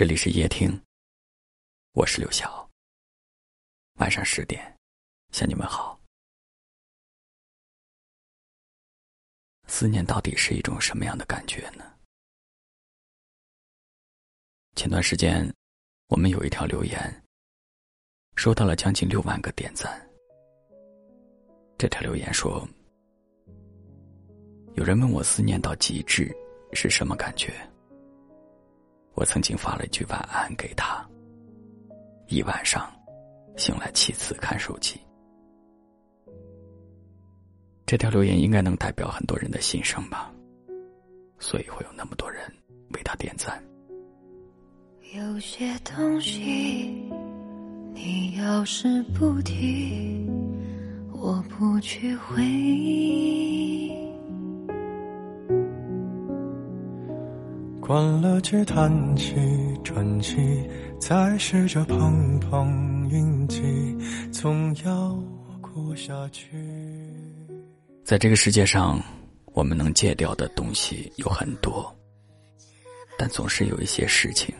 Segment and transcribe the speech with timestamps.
[0.00, 0.80] 这里是夜听，
[1.92, 2.66] 我是刘晓。
[3.96, 4.74] 晚上十点，
[5.30, 6.00] 向你们好。
[9.66, 11.84] 思念到底是一种什么样的感觉呢？
[14.74, 15.46] 前段时间，
[16.06, 17.22] 我们有一条留言，
[18.36, 20.10] 收到了将近六万个点赞。
[21.76, 22.66] 这条留言说
[24.76, 26.34] ：“有人问我思念到极致
[26.72, 27.54] 是什么感觉。”
[29.14, 31.06] 我曾经发了一句晚安给他，
[32.28, 32.90] 一晚上
[33.56, 34.98] 醒来七次看手机。
[37.84, 40.32] 这条留言应该能代表很多人的心声吧，
[41.38, 42.42] 所以会有那么多人
[42.94, 43.62] 为他点赞。
[45.12, 47.10] 有些东西，
[47.92, 50.24] 你要是不提，
[51.12, 54.09] 我不去回忆。
[57.90, 59.34] 关了机，叹气，
[59.82, 60.36] 喘气，
[61.00, 63.60] 再试着碰碰运气，
[64.30, 65.18] 总要
[65.60, 66.56] 过下去。
[68.04, 69.02] 在这个世界上，
[69.46, 71.92] 我们能戒掉的东西有很多，
[73.18, 74.54] 但总是有一些事情，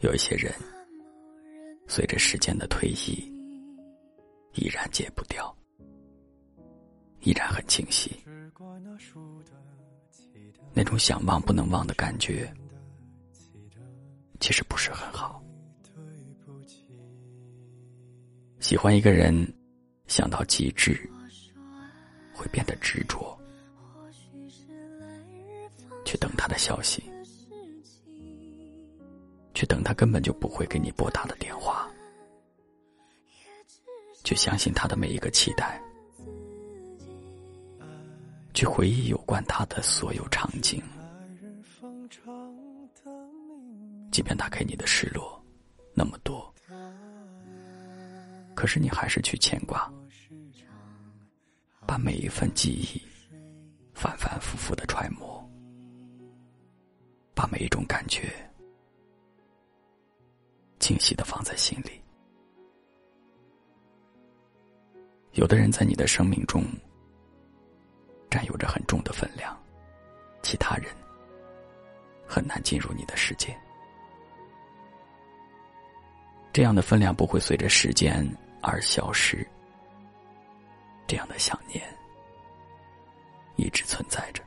[0.00, 0.52] 有一些人，
[1.88, 3.24] 随着时间的推移，
[4.52, 5.50] 依然戒不掉，
[7.22, 8.14] 依然很清晰。
[10.72, 12.52] 那种想忘不能忘的感觉，
[14.38, 15.42] 其实不是很好。
[18.60, 19.52] 喜欢一个人，
[20.06, 21.10] 想到极致，
[22.32, 23.36] 会变得执着，
[26.04, 27.02] 去等他的消息，
[29.54, 31.90] 去等他根本就不会给你拨打的电话，
[34.22, 35.82] 去相信他的每一个期待。
[38.52, 40.82] 去回忆有关他的所有场景，
[44.10, 45.40] 即便他给你的失落
[45.94, 46.52] 那么多，
[48.54, 49.90] 可是你还是去牵挂，
[51.86, 53.00] 把每一份记忆
[53.94, 55.48] 反反复复的揣摩，
[57.34, 58.30] 把每一种感觉
[60.80, 61.92] 清晰的放在心里。
[65.32, 66.64] 有的人在你的生命中。
[68.30, 69.58] 占有着很重的分量，
[70.42, 70.94] 其他人
[72.26, 73.58] 很难进入你的世界。
[76.52, 78.24] 这样的分量不会随着时间
[78.62, 79.46] 而消失，
[81.06, 81.82] 这样的想念
[83.56, 84.42] 一直存在着，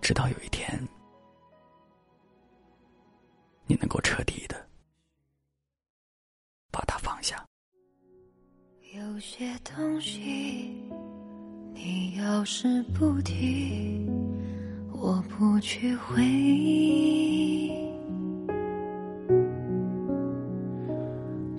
[0.00, 0.80] 直到有一天，
[3.66, 4.68] 你能够彻底的
[6.70, 7.44] 把它放下。
[8.92, 10.39] 有些东西。
[12.40, 14.08] 你要是不提，
[14.92, 17.70] 我不去回忆。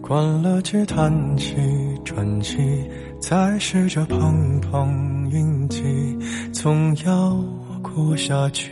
[0.01, 1.55] 关了机，叹气，
[2.03, 2.57] 喘气，
[3.19, 5.83] 再试着碰碰运气，
[6.51, 7.37] 总要
[7.83, 8.67] 过下去。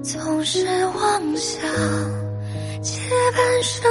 [0.00, 1.60] 总是妄想
[2.80, 3.00] 借
[3.34, 3.90] 半生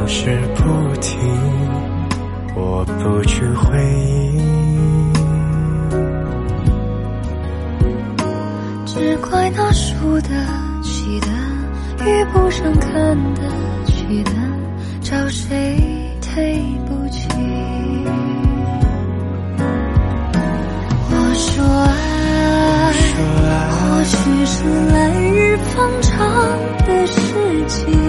[0.00, 1.18] 消失不停
[2.56, 3.78] 我不去回
[4.34, 4.40] 忆
[8.86, 10.28] 只怪那输得
[10.82, 11.26] 起的
[12.06, 13.42] 遇不上看得
[13.84, 14.30] 起的
[15.02, 15.76] 找谁
[16.34, 17.28] 对不起
[21.10, 22.92] 我说爱
[23.68, 24.64] 或许是
[24.94, 26.16] 来日方长
[26.86, 27.99] 的事情。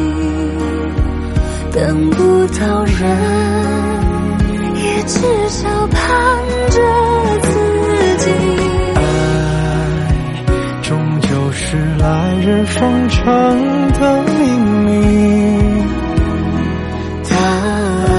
[1.74, 3.00] 等不到人，
[4.76, 5.20] 也至
[5.50, 6.00] 少盼
[6.70, 6.78] 着
[7.42, 7.50] 自
[8.18, 8.30] 己。
[8.96, 9.00] 爱
[10.82, 13.24] 终究是来日方长
[13.94, 14.32] 的秘
[14.86, 14.90] 密，
[17.30, 18.12] 答案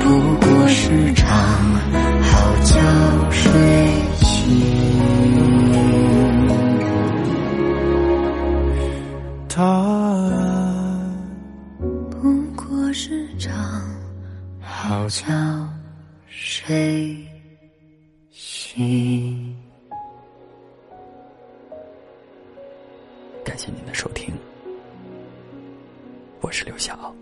[0.00, 0.06] 不
[0.44, 1.26] 过是场
[2.22, 2.28] 好
[2.64, 2.74] 觉
[3.30, 3.42] 睡
[4.16, 4.26] 醒。
[9.54, 9.66] 答案
[10.26, 10.57] 不
[12.88, 13.54] 我是场
[14.62, 15.22] 好觉
[16.26, 17.22] 睡
[18.30, 19.54] 醒。
[23.44, 24.34] 感谢您的收听，
[26.40, 27.14] 我是刘晓。